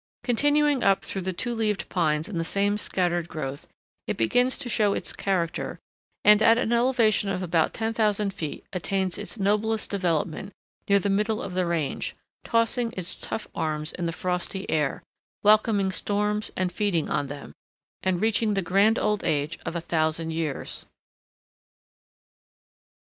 Continuing 0.23 0.81
up 0.81 1.05
through 1.05 1.21
the 1.21 1.31
Two 1.31 1.53
leaved 1.53 1.87
Pines 1.87 2.27
in 2.27 2.39
the 2.39 2.43
same 2.43 2.75
scattered 2.75 3.29
growth, 3.29 3.67
it 4.07 4.17
begins 4.17 4.57
to 4.57 4.67
show 4.67 4.93
its 4.93 5.13
character, 5.13 5.77
and 6.25 6.41
at 6.41 6.57
an 6.57 6.73
elevation 6.73 7.29
of 7.29 7.43
about 7.43 7.71
10,000 7.71 8.33
feet 8.33 8.65
attains 8.73 9.19
its 9.19 9.37
noblest 9.37 9.91
development 9.91 10.53
near 10.89 10.97
the 10.97 11.07
middle 11.07 11.39
of 11.39 11.53
the 11.53 11.67
range, 11.67 12.15
tossing 12.43 12.91
its 12.97 13.13
tough 13.13 13.47
arms 13.53 13.93
in 13.93 14.07
the 14.07 14.11
frosty 14.11 14.67
air, 14.71 15.03
welcoming 15.43 15.91
storms 15.91 16.49
and 16.57 16.71
feeding 16.71 17.07
on 17.07 17.27
them, 17.27 17.53
and 18.01 18.21
reaching 18.23 18.55
the 18.55 18.63
grand 18.63 18.97
old 18.97 19.23
age 19.23 19.59
of 19.67 19.75
1000 19.75 20.31
years. 20.31 20.87